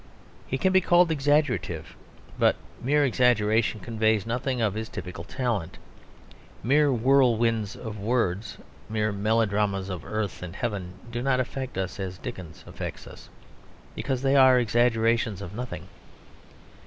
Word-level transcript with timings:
He 0.47 0.57
can 0.57 0.73
be 0.73 0.81
called 0.81 1.11
exaggerative; 1.11 1.95
but 2.39 2.55
mere 2.81 3.05
exaggeration 3.05 3.79
conveys 3.79 4.25
nothing 4.25 4.59
of 4.59 4.73
his 4.73 4.89
typical 4.89 5.23
talent. 5.23 5.77
Mere 6.63 6.89
whirlwinds 6.91 7.75
of 7.75 7.99
words, 7.99 8.57
mere 8.89 9.11
melodramas 9.11 9.89
of 9.89 10.03
earth 10.03 10.41
and 10.41 10.55
heaven 10.55 10.93
do 11.11 11.21
not 11.21 11.39
affect 11.39 11.77
us 11.77 11.99
as 11.99 12.17
Dickens 12.17 12.63
affects 12.65 13.05
us, 13.05 13.29
because 13.93 14.23
they 14.23 14.35
are 14.35 14.57
exaggerations 14.59 15.39
of 15.39 15.53
nothing. 15.53 15.87